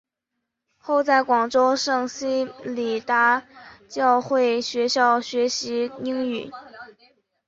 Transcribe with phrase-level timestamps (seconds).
[0.79, 3.43] 后在广州圣希理达
[3.87, 6.49] 教会学校学习英语。